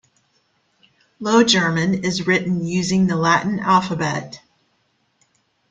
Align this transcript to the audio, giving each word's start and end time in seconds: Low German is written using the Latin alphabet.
Low 1.19 1.43
German 1.43 2.03
is 2.03 2.25
written 2.25 2.65
using 2.65 3.05
the 3.05 3.15
Latin 3.15 3.59
alphabet. 3.59 4.41